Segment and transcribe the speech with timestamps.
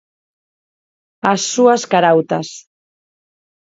[1.33, 2.47] As súas carautas.